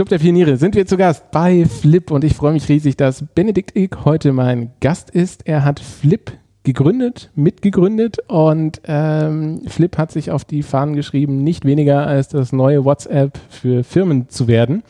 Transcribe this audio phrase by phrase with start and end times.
[0.00, 3.22] Club der Pioniere sind wir zu Gast bei Flip und ich freue mich riesig, dass
[3.34, 5.46] Benedikt Ilk heute mein Gast ist.
[5.46, 11.66] Er hat Flip gegründet, mitgegründet und ähm, Flip hat sich auf die Fahnen geschrieben, nicht
[11.66, 14.84] weniger als das neue WhatsApp für Firmen zu werden.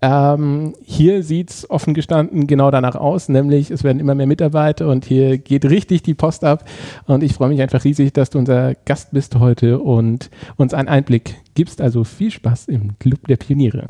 [0.00, 4.86] Ähm, hier sieht es offen gestanden genau danach aus, nämlich es werden immer mehr Mitarbeiter
[4.86, 6.64] und hier geht richtig die Post ab.
[7.06, 10.86] Und ich freue mich einfach riesig, dass du unser Gast bist heute und uns einen
[10.86, 11.80] Einblick gibst.
[11.80, 13.88] Also viel Spaß im Club der Pioniere.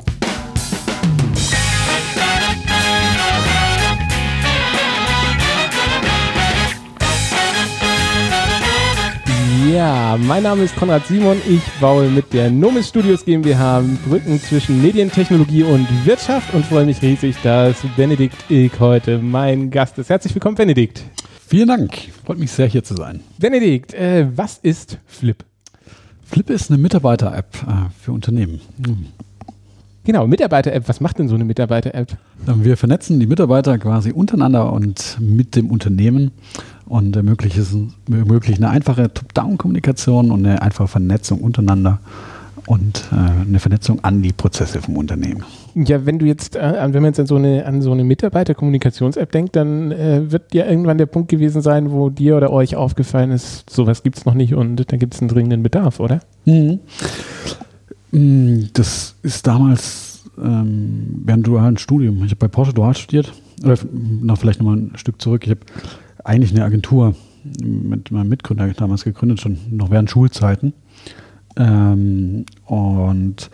[9.63, 11.37] Ja, mein Name ist Konrad Simon.
[11.47, 17.01] Ich baue mit der Nomis Studios GmbH Brücken zwischen Medientechnologie und Wirtschaft und freue mich
[17.01, 20.09] riesig, dass Benedikt Ilk heute mein Gast ist.
[20.09, 21.03] Herzlich willkommen, Benedikt.
[21.47, 21.93] Vielen Dank.
[22.25, 23.21] Freut mich sehr, hier zu sein.
[23.37, 25.37] Benedikt, äh, was ist Flip?
[26.23, 28.59] Flip ist eine Mitarbeiter-App äh, für Unternehmen.
[28.85, 29.05] Hm.
[30.05, 30.87] Genau, Mitarbeiter-App.
[30.87, 32.17] Was macht denn so eine Mitarbeiter-App?
[32.45, 36.31] Wir vernetzen die Mitarbeiter quasi untereinander und mit dem Unternehmen
[36.85, 41.99] und ermöglichen, eine einfache Top-Down-Kommunikation und eine einfache Vernetzung untereinander
[42.67, 45.43] und äh, eine Vernetzung an die Prozesse vom Unternehmen.
[45.75, 49.31] Ja, wenn du jetzt, äh, wenn man jetzt an so eine, an so eine Mitarbeiter-Kommunikations-App
[49.31, 53.31] denkt, dann äh, wird ja irgendwann der Punkt gewesen sein, wo dir oder euch aufgefallen
[53.31, 56.21] ist, sowas gibt es noch nicht und da gibt es einen dringenden Bedarf, oder?
[56.45, 56.79] Mhm.
[58.11, 62.17] Mm, das ist damals ähm, während dualen Studium.
[62.17, 63.31] Ich habe bei Porsche dual studiert.
[63.63, 65.43] Oder noch vielleicht nochmal ein Stück zurück.
[65.45, 65.61] Ich habe
[66.25, 67.15] eigentlich eine Agentur
[67.63, 70.73] mit meinem Mitgründer damals gegründet, schon noch während Schulzeiten.
[71.55, 73.49] Ähm, und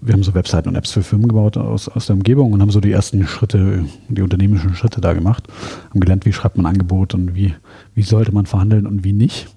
[0.00, 2.70] wir haben so Webseiten und Apps für Firmen gebaut aus, aus der Umgebung und haben
[2.70, 5.48] so die ersten Schritte, die unternehmerischen Schritte da gemacht.
[5.90, 7.54] Haben gelernt, wie schreibt man Angebot und wie,
[7.94, 9.48] wie sollte man verhandeln und wie nicht.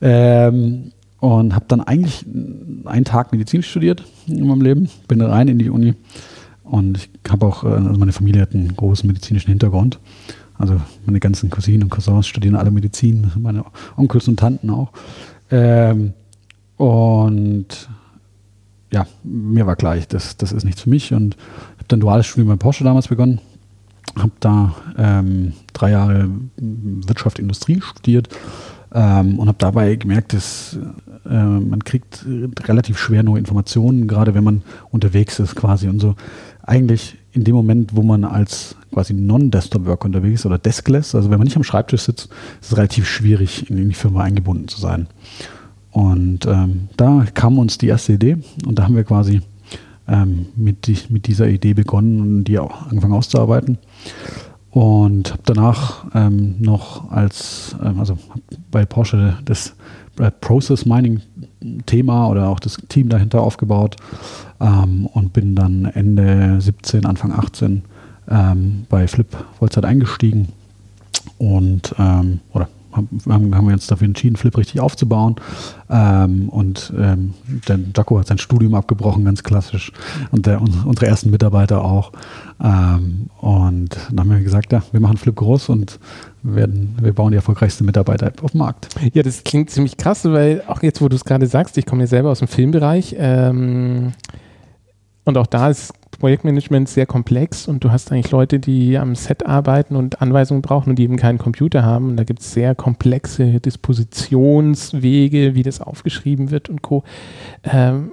[0.00, 2.24] Ähm, und habe dann eigentlich
[2.84, 5.94] einen Tag Medizin studiert in meinem Leben, bin rein in die Uni
[6.64, 10.00] und ich habe auch, äh, also meine Familie hat einen großen medizinischen Hintergrund.
[10.58, 13.64] Also meine ganzen Cousinen und Cousins studieren alle Medizin, meine
[13.96, 14.92] Onkels und Tanten auch.
[15.50, 16.12] Ähm,
[16.76, 17.88] und
[18.92, 21.36] ja, mir war gleich, das, das ist nichts für mich und
[21.76, 23.40] habe dann duales Studium bei Porsche damals begonnen.
[24.16, 28.28] Habe da ähm, drei Jahre Wirtschaft, Industrie studiert
[28.92, 30.78] ähm, und habe dabei gemerkt, dass
[31.26, 32.24] äh, man kriegt
[32.68, 36.14] relativ schwer nur Informationen, gerade wenn man unterwegs ist quasi und so.
[36.62, 41.38] Eigentlich in dem Moment, wo man als quasi Non-Desktop-Worker unterwegs ist oder Deskless, also wenn
[41.38, 42.30] man nicht am Schreibtisch sitzt,
[42.60, 45.08] ist es relativ schwierig, in die Firma eingebunden zu sein.
[45.90, 49.42] Und ähm, da kam uns die erste Idee und da haben wir quasi
[50.06, 53.78] ähm, mit, die, mit dieser Idee begonnen und die auch angefangen auszuarbeiten.
[54.70, 58.18] Und habe danach ähm, noch als, ähm, also
[58.70, 59.76] bei Porsche das
[60.18, 61.20] äh, Process Mining
[61.86, 63.96] Thema oder auch das Team dahinter aufgebaut
[64.60, 67.82] ähm, und bin dann Ende 17, Anfang 18
[68.28, 69.28] ähm, bei Flip
[69.58, 70.48] Vollzeit eingestiegen
[71.38, 75.36] und ähm, oder haben, haben wir uns dafür entschieden, Flip richtig aufzubauen.
[75.90, 77.34] Ähm, und ähm,
[77.68, 79.92] der Jaco hat sein Studium abgebrochen, ganz klassisch.
[80.30, 82.12] Und der, unsere ersten Mitarbeiter auch.
[82.62, 85.98] Ähm, und dann haben wir gesagt, ja, wir machen Flip groß und
[86.42, 88.88] werden, wir bauen die erfolgreichste Mitarbeiter-App auf dem Markt.
[89.12, 92.02] Ja, das klingt ziemlich krass, weil auch jetzt, wo du es gerade sagst, ich komme
[92.02, 93.16] ja selber aus dem Filmbereich.
[93.18, 94.12] Ähm,
[95.24, 99.46] und auch da ist Projektmanagement sehr komplex und du hast eigentlich Leute, die am Set
[99.46, 102.10] arbeiten und Anweisungen brauchen und die eben keinen Computer haben.
[102.10, 107.04] Und da gibt es sehr komplexe Dispositionswege, wie das aufgeschrieben wird und Co.
[107.64, 108.12] Ähm,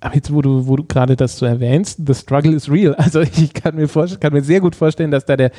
[0.00, 2.94] aber jetzt, wo du, wo du gerade das so erwähnst, the struggle is real.
[2.98, 5.50] Also ich kann mir, kann mir sehr gut vorstellen, dass da der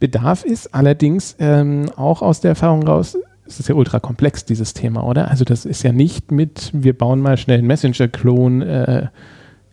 [0.00, 0.74] Bedarf ist.
[0.74, 5.30] Allerdings ähm, auch aus der Erfahrung raus, es ist ja ultra komplex, dieses Thema, oder?
[5.30, 9.06] Also das ist ja nicht mit, wir bauen mal schnell einen Messenger-Klon äh,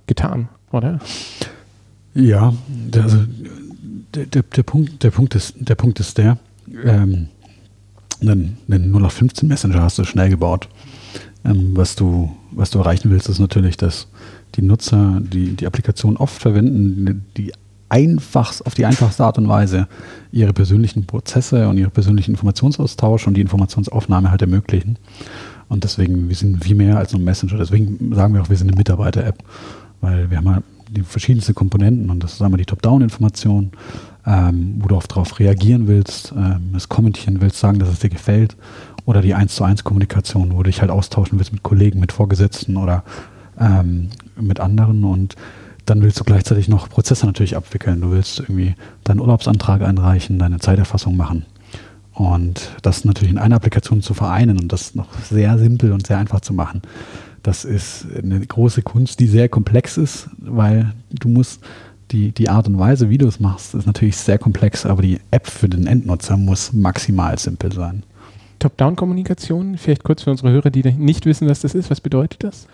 [0.08, 1.00] getan, oder?
[2.14, 3.18] Ja, der, also
[4.14, 6.38] der, der, der, Punkt, der, Punkt, ist, der Punkt ist der,
[6.84, 7.28] ähm,
[8.22, 10.70] einen, einen 0815 Messenger hast du schnell gebaut.
[11.46, 14.08] Ähm, was, du, was du erreichen willst, ist natürlich, dass
[14.56, 17.54] die Nutzer die, die Applikation oft verwenden, die
[17.90, 19.88] einfachst, auf die einfachste Art und Weise
[20.31, 24.98] ihre persönlichen Prozesse und ihre persönlichen Informationsaustausch und die Informationsaufnahme halt ermöglichen.
[25.69, 27.58] Und deswegen, wir sind viel mehr als nur Messenger.
[27.58, 29.44] Deswegen sagen wir auch, wir sind eine Mitarbeiter-App,
[30.04, 33.72] weil wir haben halt die verschiedensten Komponenten und das ist einmal die Top-Down-Information,
[34.28, 38.10] ähm, wo du auch darauf reagieren willst, ähm, es kommentieren willst, sagen, dass es dir
[38.10, 38.56] gefällt
[39.06, 42.12] oder die 1 zu 1 Kommunikation, wo du dich halt austauschen willst mit Kollegen, mit
[42.12, 43.04] Vorgesetzten oder
[43.60, 45.36] ähm, mit anderen und
[45.86, 48.02] dann willst du gleichzeitig noch Prozesse natürlich abwickeln.
[48.02, 51.46] Du willst irgendwie deinen Urlaubsantrag einreichen, deine Zeiterfassung machen.
[52.14, 56.20] Und das natürlich in einer Applikation zu vereinen und das noch sehr simpel und sehr
[56.20, 56.84] einfach zu machen,
[57.44, 61.62] das ist eine große Kunst, die sehr komplex ist, weil du musst
[62.12, 65.19] die, die Art und Weise, wie du es machst, ist natürlich sehr komplex, aber die
[65.31, 68.04] App für den Endnutzer muss maximal simpel sein.
[68.60, 71.92] Top-Down-Kommunikation, vielleicht kurz für unsere Hörer, die nicht wissen, was das ist.
[71.92, 72.68] Was bedeutet das?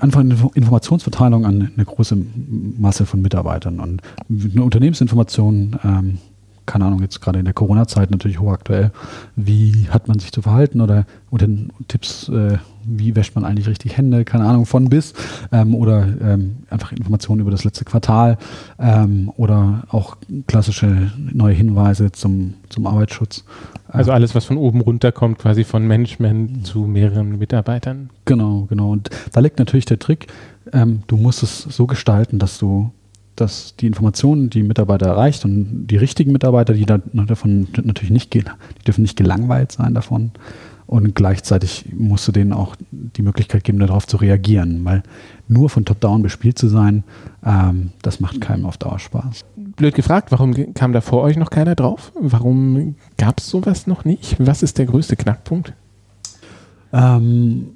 [0.00, 2.16] Einfach eine Informationsverteilung an eine große
[2.78, 4.00] Masse von Mitarbeitern und
[4.30, 5.78] eine Unternehmensinformation.
[5.84, 6.18] Ähm,
[6.66, 8.90] keine Ahnung, jetzt gerade in der Corona-Zeit natürlich hochaktuell,
[9.36, 11.48] wie hat man sich zu verhalten oder unter
[11.88, 15.14] Tipps, äh, wie wäscht man eigentlich richtig Hände, keine Ahnung, von bis
[15.52, 18.38] ähm, oder ähm, einfach Informationen über das letzte Quartal
[18.78, 20.16] ähm, oder auch
[20.46, 23.44] klassische neue Hinweise zum, zum Arbeitsschutz.
[23.88, 26.64] Also alles, was von oben runter kommt, quasi von Management mhm.
[26.64, 28.10] zu mehreren Mitarbeitern.
[28.24, 28.90] Genau, genau.
[28.90, 30.26] Und da liegt natürlich der Trick,
[30.72, 32.90] ähm, du musst es so gestalten, dass du
[33.36, 38.30] dass die Informationen die Mitarbeiter erreicht und die richtigen Mitarbeiter, die da davon natürlich nicht
[38.30, 38.48] gehen,
[38.78, 40.32] die dürfen nicht gelangweilt sein davon,
[40.86, 45.02] und gleichzeitig musst du denen auch die Möglichkeit geben, darauf zu reagieren, weil
[45.48, 47.04] nur von Top-Down bespielt zu sein,
[47.44, 49.44] ähm, das macht keinem auf Dauer Spaß.
[49.56, 52.12] Blöd gefragt, warum kam da vor euch noch keiner drauf?
[52.20, 54.36] Warum gab es sowas noch nicht?
[54.38, 55.72] Was ist der größte Knackpunkt?
[56.92, 57.68] Ähm,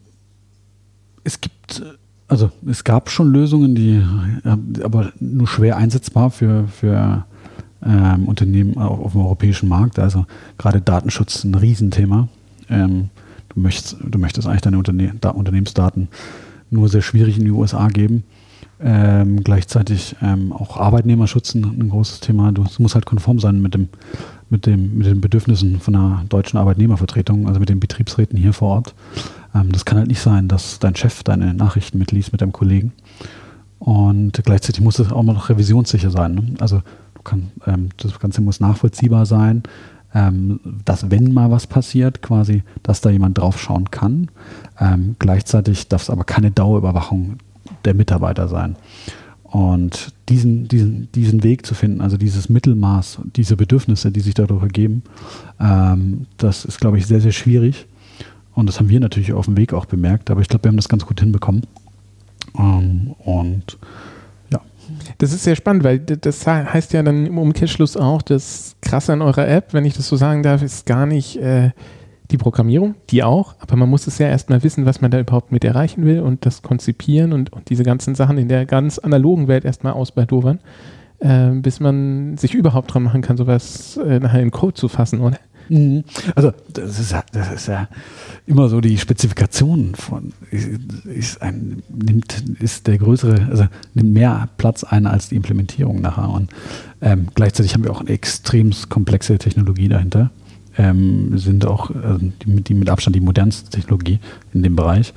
[1.24, 1.82] es gibt,
[2.28, 4.02] also es gab schon Lösungen, die
[4.44, 7.24] äh, aber nur schwer einsetzbar für, für
[7.84, 9.98] ähm, Unternehmen auf, auf dem europäischen Markt.
[9.98, 10.26] Also
[10.58, 12.28] gerade Datenschutz ein Riesenthema.
[12.68, 13.08] Ähm,
[13.48, 16.08] du, möchtest, du möchtest eigentlich deine Unterne da Unternehmensdaten
[16.70, 18.24] nur sehr schwierig in die USA geben.
[18.80, 22.52] Ähm, gleichzeitig ähm, auch Arbeitnehmerschutz ein, ein großes Thema.
[22.52, 23.88] Du musst halt konform sein mit, dem,
[24.50, 28.68] mit, dem, mit den Bedürfnissen von einer deutschen Arbeitnehmervertretung, also mit den Betriebsräten hier vor
[28.68, 28.94] Ort.
[29.54, 32.92] Ähm, das kann halt nicht sein, dass dein Chef deine Nachrichten mitliest mit deinem Kollegen.
[33.78, 36.34] Und gleichzeitig muss es auch noch revisionssicher sein.
[36.34, 36.54] Ne?
[36.60, 36.82] Also
[37.24, 39.62] kann, ähm, das Ganze muss nachvollziehbar sein
[40.14, 44.30] ähm, dass wenn mal was passiert, quasi, dass da jemand draufschauen kann.
[44.80, 47.38] Ähm, gleichzeitig darf es aber keine Dauerüberwachung
[47.84, 48.76] der Mitarbeiter sein.
[49.50, 54.62] Und diesen, diesen, diesen Weg zu finden, also dieses Mittelmaß, diese Bedürfnisse, die sich dadurch
[54.62, 55.02] ergeben,
[55.58, 57.86] ähm, das ist, glaube ich, sehr, sehr schwierig.
[58.54, 60.76] Und das haben wir natürlich auf dem Weg auch bemerkt, aber ich glaube, wir haben
[60.76, 61.62] das ganz gut hinbekommen.
[62.58, 63.78] Ähm, und
[65.18, 69.22] das ist sehr spannend, weil das heißt ja dann im Umkehrschluss auch, das Krasse an
[69.22, 71.70] eurer App, wenn ich das so sagen darf, ist gar nicht äh,
[72.30, 75.50] die Programmierung, die auch, aber man muss es ja erstmal wissen, was man da überhaupt
[75.50, 79.48] mit erreichen will und das konzipieren und, und diese ganzen Sachen in der ganz analogen
[79.48, 80.60] Welt erstmal ausbaldowern,
[81.20, 85.20] äh, bis man sich überhaupt dran machen kann, sowas äh, nachher in Code zu fassen,
[85.20, 85.38] oder?
[85.70, 86.04] Mhm.
[86.34, 87.88] Also das ist, das ist ja
[88.46, 94.82] immer so die Spezifikation von ist ein nimmt ist der größere also nimmt mehr Platz
[94.84, 96.50] ein als die Implementierung nachher und
[97.02, 100.30] ähm, gleichzeitig haben wir auch eine extrem komplexe Technologie dahinter
[100.78, 104.20] ähm, sind auch also die, die, mit Abstand die modernste Technologie
[104.54, 105.12] in dem Bereich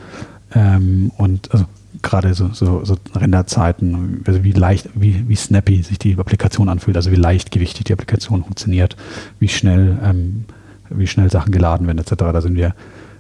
[0.54, 1.66] ähm, und also
[2.02, 6.98] gerade so, so, so Renderzeiten, also wie leicht, wie, wie snappy sich die Applikation anfühlt,
[6.98, 8.96] also wie leichtgewichtig die Applikation funktioniert,
[9.40, 10.46] wie schnell, ähm,
[10.90, 12.14] wie schnell Sachen geladen werden, etc.
[12.18, 12.74] Da sind wir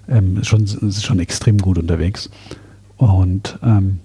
[0.10, 2.30] ähm, schon, schon extrem gut unterwegs.
[2.98, 4.00] Und ähm,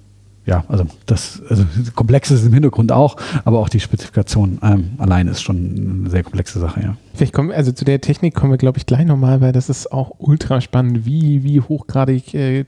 [0.46, 1.64] ja, also das, also
[1.94, 6.22] komplex ist im Hintergrund auch, aber auch die Spezifikation ähm, allein ist schon eine sehr
[6.22, 6.96] komplexe Sache, ja.
[7.14, 9.90] Vielleicht kommen also zu der Technik kommen wir, glaube ich, gleich nochmal, weil das ist
[9.90, 12.64] auch ultra spannend, wie, wie hochgradig äh,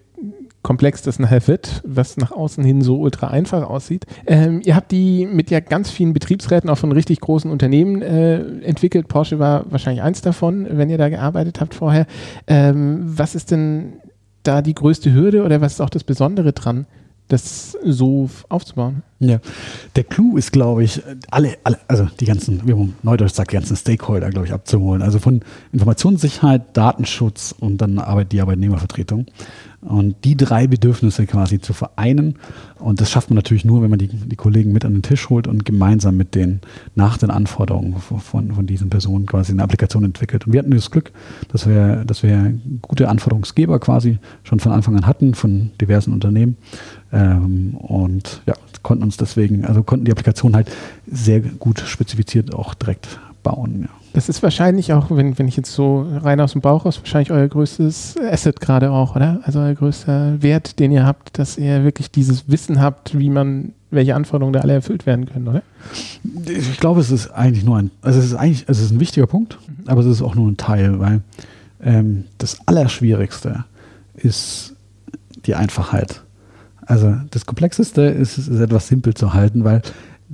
[0.62, 4.06] komplex das nachher wird, was nach außen hin so ultra einfach aussieht.
[4.26, 8.40] Ähm, ihr habt die mit ja ganz vielen Betriebsräten auch von richtig großen Unternehmen äh,
[8.62, 9.06] entwickelt.
[9.06, 12.06] Porsche war wahrscheinlich eins davon, wenn ihr da gearbeitet habt vorher.
[12.48, 13.94] Ähm, was ist denn
[14.42, 16.86] da die größte Hürde oder was ist auch das Besondere dran,
[17.28, 19.02] das so aufzubauen?
[19.20, 19.40] Ja,
[19.96, 23.56] der Clou ist, glaube ich, alle, alle, also die ganzen, wie man neudeutsch sagt, die
[23.56, 25.02] ganzen Stakeholder, glaube ich, abzuholen.
[25.02, 25.40] Also von
[25.72, 29.26] Informationssicherheit, Datenschutz und dann Arbeit, die Arbeitnehmervertretung.
[29.80, 32.34] Und die drei Bedürfnisse quasi zu vereinen.
[32.80, 35.30] Und das schafft man natürlich nur, wenn man die, die Kollegen mit an den Tisch
[35.30, 36.60] holt und gemeinsam mit denen
[36.96, 40.46] nach den Anforderungen von, von diesen Personen quasi eine Applikation entwickelt.
[40.46, 41.12] Und wir hatten das Glück,
[41.52, 46.56] dass wir, dass wir gute Anforderungsgeber quasi schon von Anfang an hatten, von diversen Unternehmen.
[47.12, 50.70] Ähm, und ja, konnten uns deswegen, also konnten die Applikation halt
[51.10, 53.82] sehr gut spezifiziert auch direkt bauen.
[53.82, 53.88] Ja.
[54.12, 57.30] Das ist wahrscheinlich auch, wenn, wenn ich jetzt so rein aus dem Bauch raus, wahrscheinlich
[57.30, 59.40] euer größtes Asset gerade auch, oder?
[59.44, 63.72] Also euer größter Wert, den ihr habt, dass ihr wirklich dieses Wissen habt, wie man,
[63.90, 65.62] welche Anforderungen da alle erfüllt werden können, oder?
[66.46, 69.26] Ich glaube, es ist eigentlich nur ein, also es ist eigentlich, es ist ein wichtiger
[69.26, 69.88] Punkt, mhm.
[69.88, 71.20] aber es ist auch nur ein Teil, weil
[71.82, 73.64] ähm, das Allerschwierigste
[74.14, 74.74] ist
[75.46, 76.22] die Einfachheit.
[76.88, 79.82] Also das Komplexeste ist, ist etwas simpel zu halten, weil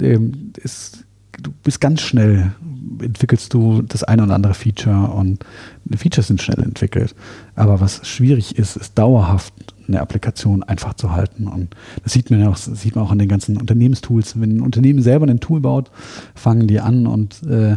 [0.01, 1.05] ähm, es
[1.43, 2.53] du bist ganz schnell,
[3.01, 5.45] entwickelst du das eine oder andere Feature und
[5.97, 7.15] Features sind schnell entwickelt.
[7.57, 9.53] Aber was schwierig ist, ist dauerhaft
[9.89, 11.49] eine Applikation einfach zu halten.
[11.49, 14.41] Und das sieht man ja auch, sieht man auch an den ganzen Unternehmenstools.
[14.41, 15.91] Wenn ein Unternehmen selber ein Tool baut,
[16.35, 17.77] fangen die an und äh,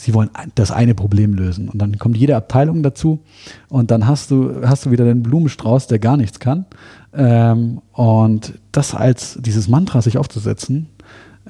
[0.00, 1.68] sie wollen das eine Problem lösen.
[1.68, 3.20] Und dann kommt jede Abteilung dazu
[3.68, 6.66] und dann hast du, hast du wieder den Blumenstrauß, der gar nichts kann.
[7.12, 10.86] Ähm, und das als dieses Mantra sich aufzusetzen,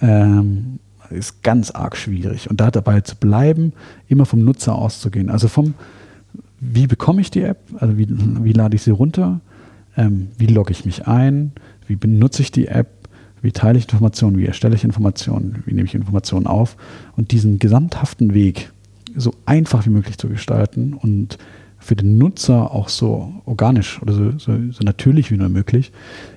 [0.00, 0.78] ähm,
[1.10, 2.50] ist ganz arg schwierig.
[2.50, 3.72] Und da dabei zu bleiben,
[4.08, 5.30] immer vom Nutzer auszugehen.
[5.30, 5.74] Also vom,
[6.60, 7.58] wie bekomme ich die App?
[7.78, 9.40] Also wie, wie lade ich sie runter?
[9.96, 11.52] Ähm, wie logge ich mich ein?
[11.86, 12.88] Wie benutze ich die App?
[13.42, 14.38] Wie teile ich Informationen?
[14.38, 15.62] Wie erstelle ich Informationen?
[15.66, 16.76] Wie nehme ich Informationen auf?
[17.16, 18.72] Und diesen gesamthaften Weg
[19.16, 21.38] so einfach wie möglich zu gestalten und
[21.78, 25.92] für den Nutzer auch so organisch oder so, so, so natürlich wie nur möglich,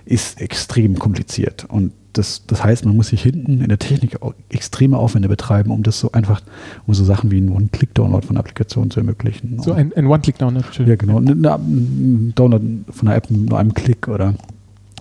[0.05, 1.65] ist extrem kompliziert.
[1.67, 4.17] Und das, das heißt, man muss sich hinten in der Technik
[4.49, 6.41] extreme Aufwände betreiben, um das so einfach,
[6.85, 9.59] um so Sachen wie einen One-Click-Download von Applikationen zu ermöglichen.
[9.61, 11.17] So ein, ein One-Click-Download, Ja, genau.
[11.17, 14.35] Ein Download von einer App mit nur einem Klick oder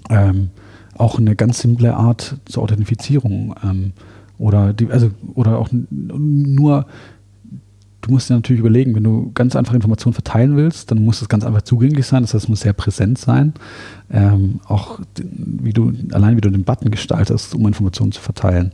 [0.09, 0.51] ähm,
[1.01, 3.55] auch eine ganz simple Art zur Authentifizierung.
[3.65, 3.93] Ähm,
[4.39, 6.87] oder, die, also, oder auch nur
[8.01, 11.29] du musst dir natürlich überlegen, wenn du ganz einfach Informationen verteilen willst, dann muss es
[11.29, 12.23] ganz einfach zugänglich sein.
[12.23, 13.55] Das heißt, es muss sehr präsent sein.
[14.11, 18.73] Ähm, auch wie du, allein wie du den Button gestaltest, um Informationen zu verteilen,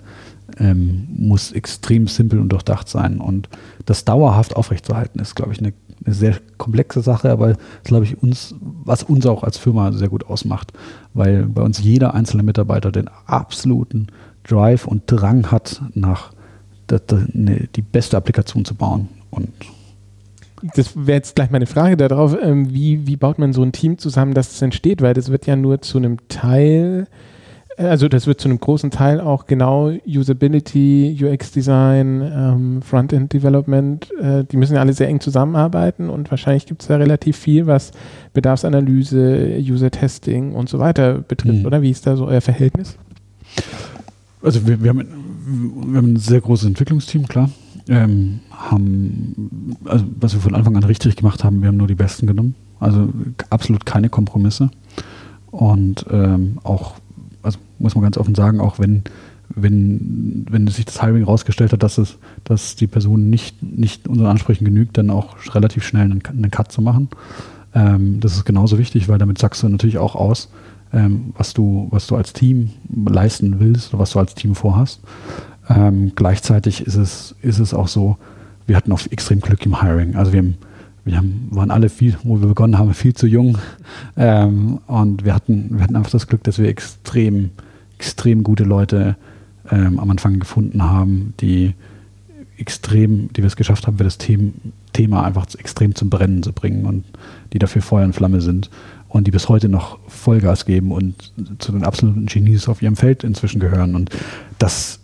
[0.59, 3.19] ähm, muss extrem simpel und durchdacht sein.
[3.19, 3.49] Und
[3.85, 5.73] das dauerhaft aufrechtzuerhalten, ist, glaube ich, eine,
[6.05, 10.27] eine sehr komplexe Sache, aber glaube ich, uns, was uns auch als Firma sehr gut
[10.27, 10.73] ausmacht,
[11.15, 14.09] weil bei uns jeder einzelne Mitarbeiter den absoluten
[14.45, 16.33] Drive und Drang hat nach
[17.33, 19.09] ne, die beste Applikation zu bauen.
[19.31, 19.51] Und
[20.75, 23.99] das wäre jetzt gleich meine Frage darauf, ähm, wie, wie baut man so ein Team
[23.99, 27.07] zusammen, dass es entsteht, weil das wird ja nur zu einem Teil,
[27.77, 34.57] also das wird zu einem großen Teil auch genau Usability, UX-Design, ähm, Frontend-Development, äh, die
[34.57, 37.93] müssen ja alle sehr eng zusammenarbeiten und wahrscheinlich gibt es da relativ viel, was
[38.33, 41.67] Bedarfsanalyse, User-Testing und so weiter betrifft, mhm.
[41.67, 41.83] oder?
[41.83, 42.97] Wie ist da so euer Verhältnis?
[44.43, 45.07] Also wir, wir, haben,
[45.87, 47.51] wir haben ein sehr großes Entwicklungsteam, klar
[47.89, 51.95] ähm, haben, also was wir von Anfang an richtig gemacht haben, wir haben nur die
[51.95, 52.55] Besten genommen.
[52.81, 53.09] Also
[53.51, 54.71] absolut keine Kompromisse.
[55.51, 56.97] Und ähm, auch,
[57.87, 59.03] muss man ganz offen sagen, auch wenn,
[59.49, 64.27] wenn, wenn sich das Hiring herausgestellt hat, dass es, dass die Person nicht, nicht unseren
[64.27, 67.09] Ansprüchen genügt, dann auch relativ schnell einen, einen Cut zu machen.
[67.75, 70.51] Ähm, das ist genauso wichtig, weil damit sagst du natürlich auch aus,
[70.93, 72.71] ähm, was du, was du als Team
[73.07, 75.01] leisten willst oder was du als Team vorhast.
[75.69, 78.17] Ähm, gleichzeitig ist es, ist es auch so,
[78.67, 80.17] wir hatten auch extrem Glück im Hiring.
[80.17, 80.45] Also wir,
[81.05, 83.59] wir haben, waren alle viel, wo wir begonnen haben, viel zu jung.
[84.17, 87.51] Ähm, und wir hatten, wir hatten einfach das Glück, dass wir extrem,
[87.99, 89.17] extrem gute Leute
[89.71, 91.75] ähm, am Anfang gefunden haben, die
[92.59, 94.53] extrem, die wir es geschafft haben, für das Thema,
[94.93, 97.05] Thema einfach extrem zum Brennen zu bringen und
[97.53, 98.71] die dafür Feuer und Flamme sind
[99.09, 103.25] und die bis heute noch Vollgas geben und zu den absoluten Genies auf ihrem Feld
[103.25, 103.95] inzwischen gehören.
[103.95, 104.11] Und
[104.59, 105.01] das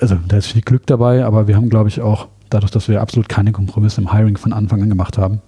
[0.00, 3.00] also da ist viel Glück dabei, aber wir haben, glaube ich, auch dadurch, dass wir
[3.00, 5.40] absolut keine Kompromisse im Hiring von Anfang an gemacht haben,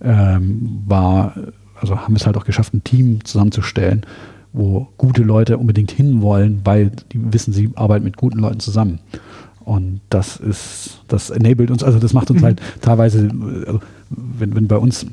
[0.00, 1.34] ähm, war,
[1.80, 4.04] also haben wir es halt auch geschafft, ein Team zusammenzustellen,
[4.56, 8.98] wo gute Leute unbedingt hinwollen, weil die wissen, sie arbeiten mit guten Leuten zusammen.
[9.64, 12.44] Und das ist, das enabled uns, also das macht uns mhm.
[12.44, 13.28] halt teilweise,
[13.66, 15.06] also wenn, wenn bei uns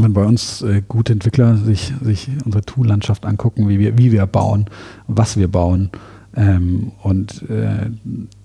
[0.00, 4.26] wenn bei uns äh, gute Entwickler sich, sich unsere Tool-Landschaft angucken, wie wir, wie wir
[4.26, 4.66] bauen,
[5.08, 5.90] was wir bauen,
[6.36, 7.90] ähm, und äh,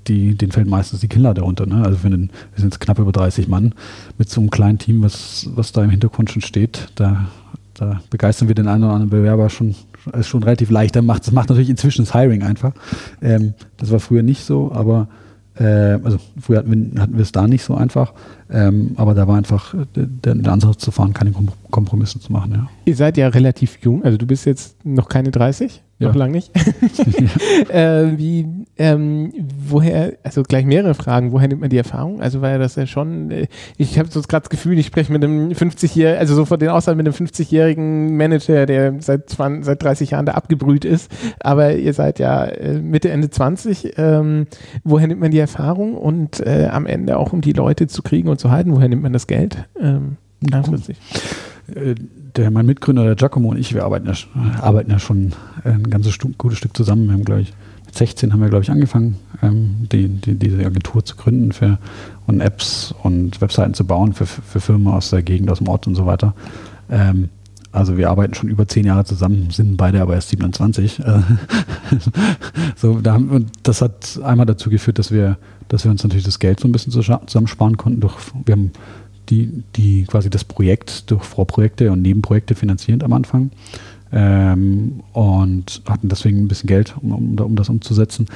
[0.07, 1.67] die, denen fällt meistens die Killer darunter.
[1.67, 1.83] Ne?
[1.83, 3.75] Also wenn, wir sind jetzt knapp über 30 Mann
[4.17, 7.27] mit so einem kleinen Team, was, was da im Hintergrund schon steht, da,
[7.75, 9.75] da begeistern wir den einen oder anderen Bewerber schon,
[10.07, 10.95] ist schon relativ leicht.
[10.95, 12.73] Das macht, das macht natürlich inzwischen das Hiring einfach.
[13.21, 15.07] Ähm, das war früher nicht so, aber
[15.55, 15.63] äh,
[16.03, 18.13] also früher hatten wir, hatten wir es da nicht so einfach,
[18.49, 21.31] ähm, aber da war einfach der, der, Ansatz zu fahren, keine
[21.69, 22.53] Kompromisse zu machen.
[22.53, 22.67] Ja.
[22.85, 25.83] Ihr seid ja relativ jung, also du bist jetzt noch keine 30?
[26.03, 26.09] Ja.
[26.09, 26.51] Noch lange nicht.
[27.69, 28.45] äh, wie,
[28.77, 29.31] ähm,
[29.67, 32.21] woher, also gleich mehrere Fragen, woher nimmt man die Erfahrung?
[32.21, 35.23] Also weil das ja schon, äh, ich habe so gerade das Gefühl, ich spreche mit
[35.23, 39.81] einem 50-jährigen, also so von den Aussagen mit einem 50-jährigen Manager, der seit, 20, seit
[39.81, 43.93] 30 Jahren da abgebrüht ist, aber ihr seid ja äh, Mitte, Ende 20.
[43.97, 44.47] Ähm,
[44.83, 48.27] woher nimmt man die Erfahrung und äh, am Ende auch, um die Leute zu kriegen
[48.27, 49.57] und zu halten, woher nimmt man das Geld?
[49.79, 50.97] Ähm, langfristig.
[51.73, 51.95] Äh,
[52.35, 54.13] der, mein Mitgründer, der Giacomo und ich, wir arbeiten ja,
[54.61, 57.05] arbeiten ja schon ein ganzes Stück, gutes Stück zusammen.
[57.05, 57.53] Wir haben, glaube ich,
[57.85, 61.77] mit 16 haben wir, glaube ich, angefangen, ähm, die, die, diese Agentur zu gründen für,
[62.25, 65.87] und Apps und Webseiten zu bauen für, für Firmen aus der Gegend, aus dem Ort
[65.87, 66.33] und so weiter.
[66.89, 67.29] Ähm,
[67.73, 71.01] Also wir arbeiten schon über zehn Jahre zusammen, sind beide aber erst 27.
[72.75, 75.37] so, da haben, das hat einmal dazu geführt, dass wir,
[75.69, 77.99] dass wir uns natürlich das Geld so ein bisschen zusammensparen konnten.
[77.99, 78.71] Durch, wir haben
[79.29, 83.51] die, die quasi das Projekt durch Vorprojekte und Nebenprojekte finanziert am Anfang
[84.11, 88.27] ähm, und hatten deswegen ein bisschen Geld, um, um, um das umzusetzen.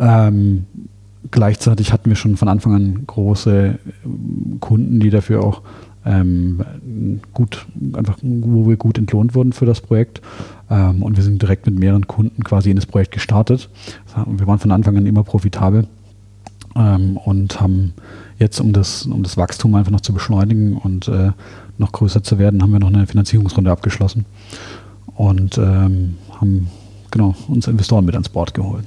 [0.00, 0.66] Ähm,
[1.30, 5.62] gleichzeitig hatten wir schon von Anfang an große ähm, Kunden, die dafür auch
[6.04, 6.64] ähm,
[7.34, 10.22] gut, einfach, wo wir gut entlohnt wurden für das Projekt.
[10.70, 13.68] Ähm, und wir sind direkt mit mehreren Kunden quasi in das Projekt gestartet.
[14.26, 15.86] Wir waren von Anfang an immer profitabel
[16.76, 17.94] ähm, und haben
[18.38, 21.32] jetzt, um das, um das Wachstum einfach noch zu beschleunigen und äh,
[21.78, 24.24] noch größer zu werden, haben wir noch eine Finanzierungsrunde abgeschlossen
[25.14, 26.68] und ähm, haben
[27.10, 28.84] genau uns Investoren mit ans Board geholt.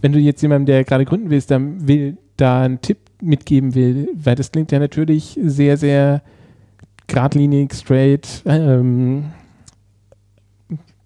[0.00, 4.08] Wenn du jetzt jemandem, der gerade gründen willst, dann will da einen Tipp mitgeben will,
[4.14, 6.22] weil das klingt ja natürlich sehr, sehr
[7.06, 9.24] geradlinig, straight, ähm,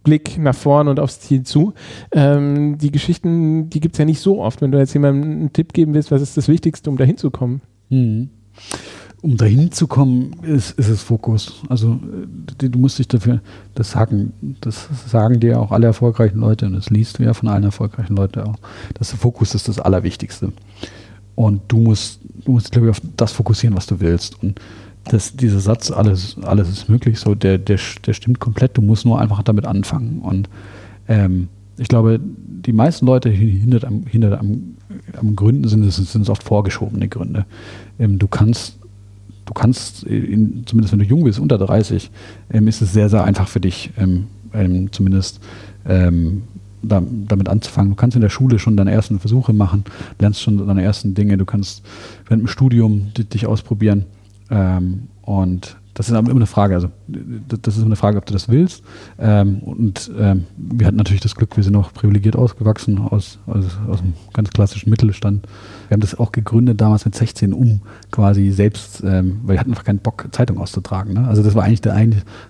[0.05, 1.75] Blick nach vorn und aufs Ziel zu.
[2.13, 4.61] Ähm, die Geschichten, die gibt es ja nicht so oft.
[4.61, 7.31] Wenn du jetzt jemandem einen Tipp geben willst, was ist das Wichtigste, um dahin zu
[7.31, 7.61] kommen?
[7.89, 8.29] Mhm
[9.25, 11.63] um dahin zu kommen, ist, ist es Fokus.
[11.71, 11.99] Also
[12.61, 13.41] äh, du musst dich dafür,
[13.75, 17.49] das sagen, das sagen dir auch alle erfolgreichen Leute und das liest du ja von
[17.49, 18.57] allen erfolgreichen Leuten auch.
[18.93, 20.53] Das Fokus ist das Allerwichtigste.
[21.37, 24.43] Und du musst, du musst, glaube ich, auf das fokussieren, was du willst.
[24.43, 24.61] Und
[25.05, 28.77] das, dieser Satz, alles, alles ist möglich, so, der, der, der stimmt komplett.
[28.77, 30.21] Du musst nur einfach damit anfangen.
[30.21, 30.49] Und
[31.09, 34.77] ähm, ich glaube, die meisten Leute hinter am, hinter am,
[35.19, 37.45] am Gründen sind es, sind oft vorgeschobene Gründe.
[37.99, 38.79] Ähm, du kannst
[39.47, 42.11] du kannst, in, zumindest wenn du jung bist, unter 30,
[42.51, 45.41] ähm, ist es sehr, sehr einfach für dich, ähm, ähm, zumindest
[45.87, 46.45] ähm,
[46.83, 47.91] da, damit anzufangen.
[47.91, 49.85] Du kannst in der Schule schon deine ersten Versuche machen,
[50.19, 51.83] lernst schon deine ersten Dinge, du kannst
[52.27, 54.07] während dem Studium dich ausprobieren
[54.51, 56.75] ähm, und das ist aber immer eine Frage.
[56.75, 58.83] Also, das ist immer eine Frage, ob du das willst.
[59.19, 63.65] Ähm, und ähm, wir hatten natürlich das Glück, wir sind auch privilegiert ausgewachsen aus, aus,
[63.89, 65.47] aus einem ganz klassischen Mittelstand.
[65.89, 69.71] Wir haben das auch gegründet damals mit 16, um quasi selbst, ähm, weil wir hatten
[69.71, 71.15] einfach keinen Bock, Zeitung auszutragen.
[71.15, 71.29] Ne?
[71.29, 71.95] Also, das war eigentlich der,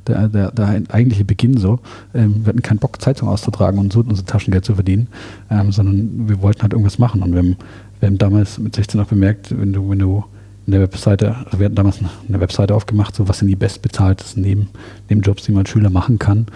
[0.06, 1.80] der, der, der eigentliche Beginn so.
[2.14, 5.08] Ähm, wir hatten keinen Bock, Zeitung auszutragen und so unser Taschengeld zu verdienen,
[5.50, 7.22] ähm, sondern wir wollten halt irgendwas machen.
[7.22, 7.56] Und wir haben,
[8.00, 10.24] wir haben damals mit 16 auch bemerkt, wenn du, wenn du
[10.66, 11.98] eine Webseite, wir hatten damals
[12.28, 14.68] eine Webseite aufgemacht, so was sind die bestbezahltesten neben,
[15.08, 16.46] neben Jobs, die man als Schüler machen kann.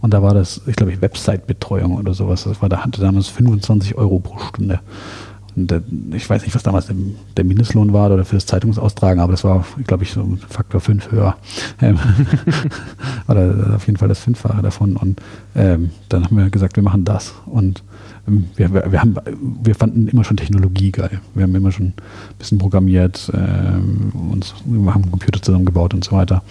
[0.00, 2.44] Und da war das, ich glaube, Website-Betreuung oder sowas.
[2.44, 4.80] Das war, da hatte damals 25 Euro pro Stunde.
[5.56, 6.86] Und der, ich weiß nicht, was damals
[7.36, 11.10] der, Mindestlohn war oder für das Zeitungsaustragen, aber das war, glaube ich, so Faktor 5
[11.10, 11.36] höher.
[11.82, 11.98] Ähm,
[13.28, 14.96] oder auf jeden Fall das Fünffache davon.
[14.96, 15.20] Und
[15.54, 17.34] ähm, dann haben wir gesagt, wir machen das.
[17.44, 17.82] Und
[18.26, 19.16] wir, wir, wir, haben,
[19.62, 21.20] wir fanden immer schon Technologie geil.
[21.34, 21.94] Wir haben immer schon ein
[22.38, 26.42] bisschen programmiert, äh, uns, wir haben Computer zusammengebaut und so weiter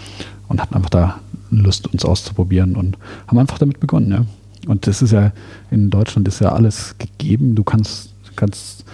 [0.48, 1.20] und hatten einfach da
[1.52, 4.12] Lust, uns auszuprobieren und haben einfach damit begonnen.
[4.12, 4.26] Ja.
[4.68, 5.32] Und das ist ja,
[5.70, 7.56] in Deutschland ist ja alles gegeben.
[7.56, 8.86] Du kannst, kannst,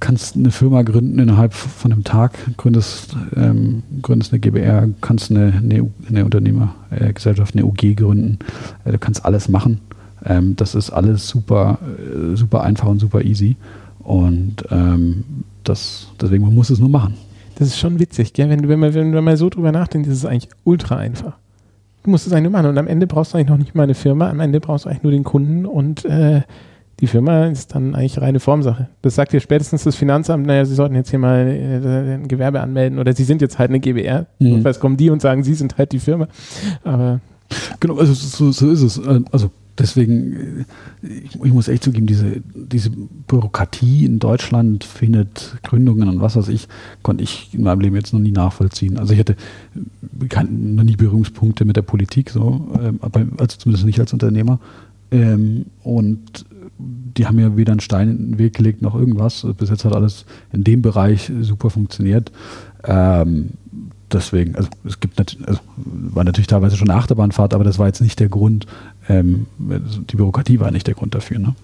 [0.00, 5.52] kannst eine Firma gründen innerhalb von einem Tag, gründest, ähm, gründest eine GBR, kannst eine,
[5.52, 8.38] eine, eine Unternehmergesellschaft, eine UG gründen.
[8.84, 9.80] Äh, du kannst alles machen
[10.24, 13.56] ähm, das ist alles super, äh, super einfach und super easy.
[14.00, 15.24] Und ähm,
[15.64, 17.14] das, deswegen man muss es nur machen.
[17.56, 18.48] Das ist schon witzig, gell?
[18.48, 21.34] Wenn, du, wenn, man, wenn man mal so drüber nachdenkt, ist es eigentlich ultra einfach.
[22.02, 23.84] Du musst es eigentlich nur machen und am Ende brauchst du eigentlich noch nicht mal
[23.84, 26.42] eine Firma, am Ende brauchst du eigentlich nur den Kunden und äh,
[26.98, 28.88] die Firma ist dann eigentlich reine Formsache.
[29.02, 32.60] Das sagt dir spätestens das Finanzamt, naja, Sie sollten jetzt hier mal äh, ein Gewerbe
[32.60, 34.26] anmelden oder Sie sind jetzt halt eine GBR.
[34.40, 34.54] Mhm.
[34.54, 36.26] Und was kommen die und sagen, Sie sind halt die Firma.
[36.82, 37.20] Aber
[37.80, 39.00] Genau, also so, so ist es.
[39.30, 40.64] Also deswegen,
[41.02, 46.48] äh, ich, muss echt zugeben, diese, diese Bürokratie in Deutschland findet Gründungen und was weiß
[46.48, 46.68] ich,
[47.02, 48.98] konnte ich in meinem Leben jetzt noch nie nachvollziehen.
[48.98, 49.36] Also ich hatte
[50.28, 54.60] kein, noch nie Berührungspunkte mit der Politik, so, ähm, aber also zumindest nicht als Unternehmer.
[55.10, 56.46] Ähm, und
[56.78, 59.46] die haben ja weder einen Stein in den Weg gelegt noch irgendwas.
[59.58, 62.32] Bis jetzt hat alles in dem Bereich super funktioniert.
[62.84, 63.50] Ähm,
[64.10, 67.86] deswegen, also es gibt natürlich, also war natürlich teilweise schon eine Achterbahnfahrt, aber das war
[67.86, 68.66] jetzt nicht der Grund,
[69.12, 71.38] ähm, die Bürokratie war nicht der Grund dafür.
[71.38, 71.54] Ne?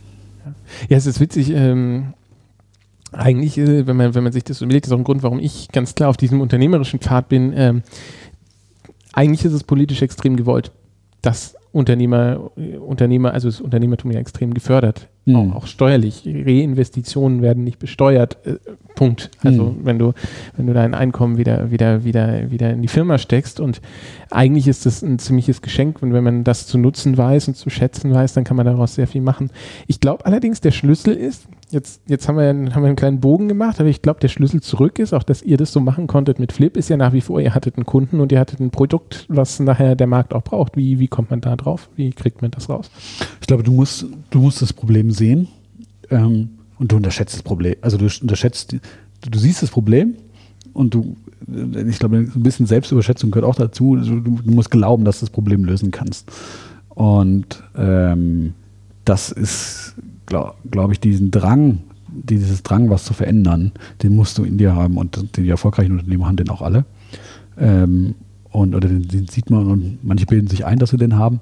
[0.88, 2.14] Ja, es ist witzig, ähm,
[3.12, 5.68] eigentlich, äh, wenn, man, wenn man sich das überlegt, ist auch ein Grund, warum ich
[5.72, 7.52] ganz klar auf diesem unternehmerischen Pfad bin.
[7.56, 7.82] Ähm,
[9.12, 10.72] eigentlich ist es politisch extrem gewollt,
[11.22, 12.50] dass Unternehmer,
[12.84, 15.08] Unternehmer, also das Unternehmertum ja extrem gefördert.
[15.26, 15.36] Mhm.
[15.36, 16.24] Auch, auch, steuerlich.
[16.26, 18.38] Reinvestitionen werden nicht besteuert.
[18.44, 18.56] Äh,
[18.96, 19.30] Punkt.
[19.44, 19.84] Also mhm.
[19.84, 20.12] wenn du,
[20.56, 23.80] wenn du dein Einkommen wieder, wieder, wieder, wieder in die Firma steckst und
[24.30, 27.70] eigentlich ist das ein ziemliches Geschenk und wenn man das zu nutzen weiß und zu
[27.70, 29.50] schätzen weiß, dann kann man daraus sehr viel machen.
[29.86, 33.46] Ich glaube allerdings, der Schlüssel ist, jetzt, jetzt haben, wir, haben wir einen kleinen Bogen
[33.46, 36.40] gemacht, aber ich glaube, der Schlüssel zurück ist, auch dass ihr das so machen konntet
[36.40, 38.70] mit Flip, ist ja nach wie vor, ihr hattet einen Kunden und ihr hattet ein
[38.70, 40.76] Produkt, was nachher der Markt auch braucht.
[40.76, 41.67] Wie, wie kommt man da drauf?
[41.96, 42.90] Wie kriegt man das raus?
[43.40, 45.48] Ich glaube, du musst, du musst das Problem sehen
[46.10, 47.76] ähm, und du unterschätzt das Problem.
[47.80, 50.14] Also du unterschätzt, du, siehst das Problem
[50.72, 51.16] und du,
[51.86, 53.96] ich glaube, ein bisschen Selbstüberschätzung gehört auch dazu.
[53.96, 56.30] Du, du musst glauben, dass du das Problem lösen kannst.
[56.90, 58.54] Und ähm,
[59.04, 59.94] das ist
[60.28, 61.78] glaube glaub ich, diesen Drang,
[62.08, 66.26] dieses Drang, was zu verändern, den musst du in dir haben und die erfolgreichen Unternehmer
[66.26, 66.84] haben den auch alle.
[67.58, 68.14] Ähm,
[68.58, 71.40] und oder den, den, sieht man und manche bilden sich ein, dass sie den haben.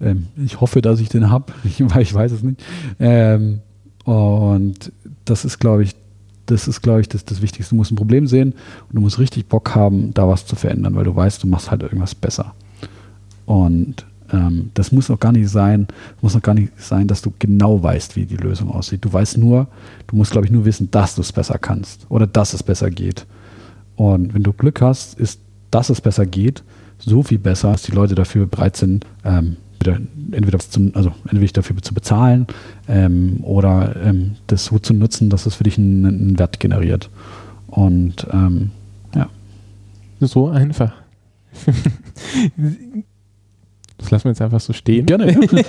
[0.00, 2.62] Ähm, ich hoffe, dass ich den habe, weil ich weiß es nicht.
[3.00, 3.60] Ähm,
[4.04, 4.92] und
[5.24, 5.96] das ist, glaube ich,
[6.46, 7.70] das ist, glaube ich, das, das Wichtigste.
[7.70, 8.52] Du musst ein Problem sehen
[8.88, 11.70] und du musst richtig Bock haben, da was zu verändern, weil du weißt, du machst
[11.70, 12.54] halt irgendwas besser.
[13.46, 15.88] Und ähm, das muss auch gar nicht sein,
[16.20, 19.04] muss auch gar nicht sein, dass du genau weißt, wie die Lösung aussieht.
[19.04, 19.68] Du weißt nur,
[20.06, 22.90] du musst, glaube ich, nur wissen, dass du es besser kannst oder dass es besser
[22.90, 23.26] geht.
[23.96, 26.62] Und wenn du Glück hast, ist, dass es besser geht,
[26.98, 29.56] so viel besser, dass die Leute dafür bereit sind, ähm,
[30.32, 32.46] entweder, zu, also entweder dafür zu bezahlen
[32.88, 37.10] ähm, oder ähm, das so zu nutzen, dass es für dich einen, einen Wert generiert.
[37.68, 38.70] Und ähm,
[39.14, 39.28] ja.
[40.20, 40.92] So einfach.
[43.98, 45.06] Das lassen wir jetzt einfach so stehen.
[45.06, 45.32] Gerne.
[45.32, 45.40] Ja.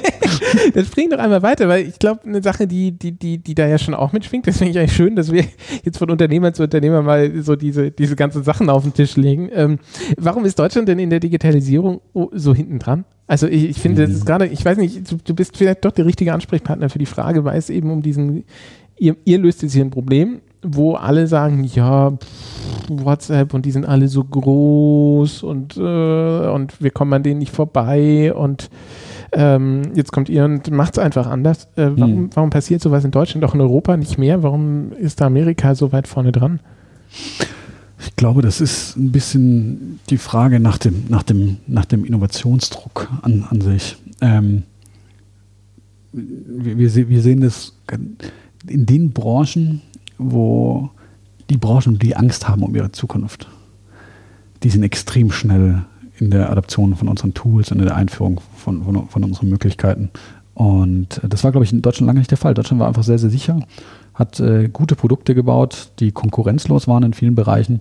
[0.74, 3.68] Dann springen doch einmal weiter, weil ich glaube, eine Sache, die, die, die, die da
[3.68, 5.46] ja schon auch mitschwingt, das finde ich eigentlich schön, dass wir
[5.84, 9.50] jetzt von Unternehmer zu Unternehmer mal so diese, diese ganzen Sachen auf den Tisch legen.
[9.54, 9.80] Ähm,
[10.18, 13.06] warum ist Deutschland denn in der Digitalisierung so hinten dran?
[13.28, 14.26] Also ich, ich finde, das ist mhm.
[14.26, 17.44] gerade, ich weiß nicht, du, du, bist vielleicht doch der richtige Ansprechpartner für die Frage,
[17.46, 18.44] weil es eben um diesen,
[18.98, 23.72] ihr, ihr löst jetzt hier ein Problem, wo alle sagen, ja, pff, WhatsApp und die
[23.72, 28.70] sind alle so groß und, äh, und wir kommen an denen nicht vorbei und
[29.32, 31.66] ähm, jetzt kommt ihr und macht es einfach anders.
[31.76, 32.30] Äh, warum, hm.
[32.34, 34.42] warum passiert sowas in Deutschland, auch in Europa nicht mehr?
[34.44, 36.60] Warum ist da Amerika so weit vorne dran?
[38.02, 43.10] Ich glaube, das ist ein bisschen die Frage nach dem, nach dem, nach dem Innovationsdruck
[43.22, 43.98] an, an sich.
[44.22, 44.64] Ähm,
[46.12, 47.74] wir, wir, sehen das
[48.68, 49.82] in den Branchen,
[50.20, 50.92] wo
[51.50, 53.48] die Branchen, die Angst haben um ihre Zukunft,
[54.62, 55.84] die sind extrem schnell
[56.20, 60.12] in der Adaption von unseren Tools und in der Einführung von, von, von unseren Möglichkeiten.
[60.54, 62.54] Und das war, glaube ich, in Deutschland lange nicht der Fall.
[62.54, 63.62] Deutschland war einfach sehr, sehr sicher,
[64.14, 67.80] hat äh, gute Produkte gebaut, die konkurrenzlos waren in vielen Bereichen.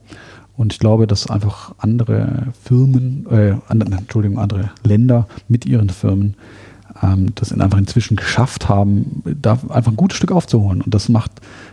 [0.57, 6.37] Und ich glaube, dass einfach andere Firmen, äh, Entschuldigung, andere Länder mit ihren Firmen
[7.03, 10.83] ähm, das einfach inzwischen geschafft haben, da einfach ein gutes Stück aufzuholen.
[10.83, 11.33] Und das macht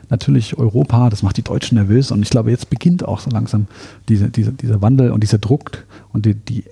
[0.09, 2.11] natürlich Europa, das macht die Deutschen nervös.
[2.11, 3.67] Und ich glaube, jetzt beginnt auch so langsam
[4.09, 6.63] diese, diese, dieser Wandel und dieser Druck und die, die,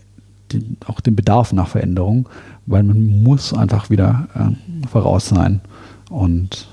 [0.52, 2.30] die, auch den Bedarf nach Veränderung,
[2.66, 5.62] weil man muss einfach wieder äh, voraus sein.
[6.10, 6.68] Und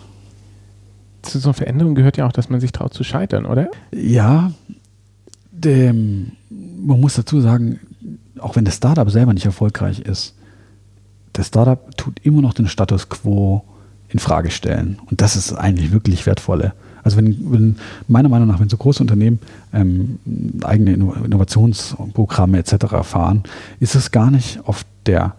[1.23, 3.69] zu so einer Veränderung gehört ja auch, dass man sich traut zu scheitern, oder?
[3.93, 4.53] Ja,
[5.53, 7.79] dem, man muss dazu sagen,
[8.39, 10.35] auch wenn das Startup selber nicht erfolgreich ist,
[11.33, 13.65] das Startup tut immer noch den Status quo
[14.11, 14.99] in Frage stellen.
[15.11, 16.73] Und das ist eigentlich wirklich wertvolle.
[17.03, 17.77] Also wenn, wenn
[18.09, 19.39] meiner Meinung nach, wenn so große Unternehmen
[19.73, 20.19] ähm,
[20.63, 22.75] eigene Innovationsprogramme etc.
[23.03, 23.43] fahren,
[23.79, 25.35] ist es gar nicht oft der,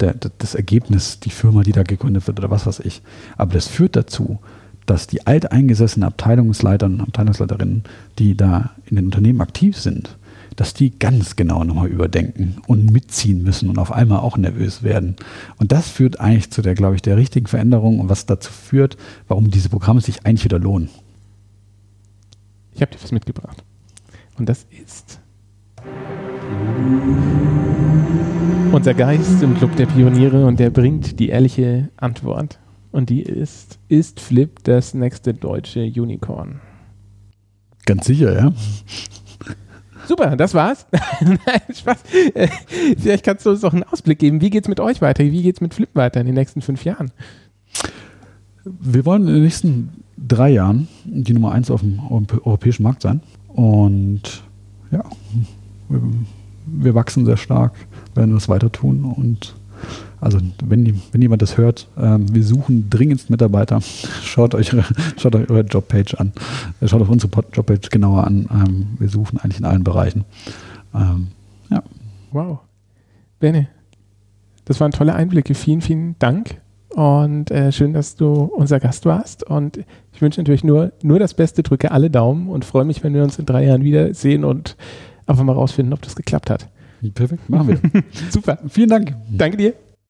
[0.00, 3.02] der, das Ergebnis, die Firma, die da gegründet wird oder was weiß ich.
[3.36, 4.40] Aber das führt dazu,
[4.86, 7.84] dass die alteingesessenen Abteilungsleiter und Abteilungsleiterinnen,
[8.18, 10.16] die da in den Unternehmen aktiv sind,
[10.56, 15.16] dass die ganz genau nochmal überdenken und mitziehen müssen und auf einmal auch nervös werden.
[15.56, 18.96] Und das führt eigentlich zu der, glaube ich, der richtigen Veränderung und was dazu führt,
[19.28, 20.88] warum diese Programme sich eigentlich wieder lohnen.
[22.74, 23.64] Ich habe dir was mitgebracht.
[24.36, 25.20] Und das ist
[28.72, 32.58] unser Geist im Club der Pioniere und der bringt die ehrliche Antwort.
[32.90, 36.60] Und die ist, ist Flip das nächste deutsche Unicorn?
[37.86, 38.52] Ganz sicher, ja.
[40.06, 40.86] Super, das war's.
[41.20, 41.98] Nein, Spaß.
[42.34, 42.48] Äh,
[42.98, 44.40] vielleicht kannst du uns doch einen Ausblick geben.
[44.40, 45.24] Wie geht's mit euch weiter?
[45.24, 47.10] Wie geht's mit Flip weiter in den nächsten fünf Jahren?
[48.64, 52.00] Wir wollen in den nächsten drei Jahren die Nummer eins auf dem
[52.44, 53.20] europäischen Markt sein.
[53.48, 54.42] Und
[54.90, 55.04] ja,
[55.88, 56.00] wir,
[56.66, 57.74] wir wachsen sehr stark,
[58.14, 59.54] werden das weiter tun und
[60.24, 63.80] also wenn, wenn jemand das hört, ähm, wir suchen dringend Mitarbeiter.
[64.22, 64.74] Schaut euch,
[65.18, 66.32] schaut euch eure Jobpage an.
[66.84, 68.48] Schaut auf unsere Jobpage genauer an.
[68.50, 70.24] Ähm, wir suchen eigentlich in allen Bereichen.
[70.94, 71.28] Ähm,
[71.70, 71.82] ja.
[72.32, 72.60] Wow.
[73.38, 73.68] Bene,
[74.64, 75.54] Das waren tolle Einblicke.
[75.54, 76.60] Vielen, vielen Dank.
[76.88, 79.42] Und äh, schön, dass du unser Gast warst.
[79.44, 83.12] Und ich wünsche natürlich nur, nur das Beste, drücke alle Daumen und freue mich, wenn
[83.12, 84.76] wir uns in drei Jahren wiedersehen und
[85.26, 86.68] einfach mal rausfinden, ob das geklappt hat.
[87.12, 88.02] Perfekt, machen wir.
[88.30, 88.58] Super.
[88.68, 89.14] Vielen Dank.
[89.30, 89.74] Danke dir.